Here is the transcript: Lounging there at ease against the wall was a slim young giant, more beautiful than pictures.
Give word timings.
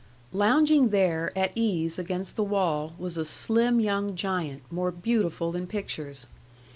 Lounging 0.33 0.89
there 0.89 1.31
at 1.37 1.51
ease 1.53 1.99
against 1.99 2.35
the 2.35 2.43
wall 2.43 2.93
was 2.97 3.17
a 3.17 3.23
slim 3.23 3.79
young 3.79 4.15
giant, 4.15 4.63
more 4.71 4.89
beautiful 4.91 5.51
than 5.51 5.67
pictures. 5.67 6.25